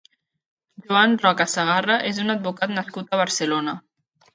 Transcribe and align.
Joan 0.87 1.13
Roca 1.25 1.47
Sagarra 1.53 2.01
és 2.15 2.25
un 2.27 2.39
advocat 2.39 2.77
nascut 2.81 3.11
a 3.19 3.25
Barcelona. 3.27 3.83